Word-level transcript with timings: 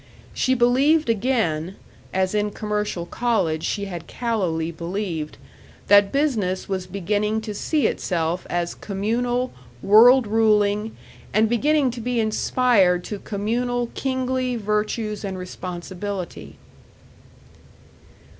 She 0.33 0.55
believed 0.55 1.11
again, 1.11 1.75
as 2.11 2.33
in 2.33 2.49
commercial 2.49 3.05
college 3.05 3.63
she 3.63 3.85
had 3.85 4.07
callowly 4.07 4.71
believed, 4.75 5.37
that 5.89 6.11
business 6.11 6.67
was 6.67 6.87
beginning 6.87 7.39
to 7.41 7.53
see 7.53 7.85
itself 7.85 8.47
as 8.49 8.73
communal, 8.73 9.53
world 9.83 10.25
ruling, 10.25 10.97
and 11.35 11.47
beginning 11.47 11.91
to 11.91 12.01
be 12.01 12.19
inspired 12.19 13.03
to 13.03 13.19
communal, 13.19 13.91
kingly 13.93 14.55
virtues 14.55 15.23
and 15.23 15.37
responsibility. 15.37 16.57